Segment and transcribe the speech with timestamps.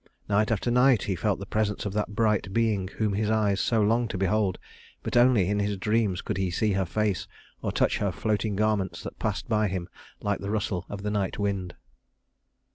[0.27, 3.83] Night after night he felt the presence of that bright being whom his eyes so
[3.83, 4.57] longed to behold;
[5.03, 7.27] but only in his dreams could he see her face
[7.61, 9.87] or touch her floating garments that passed by him
[10.19, 11.75] like the rustle of the night wind.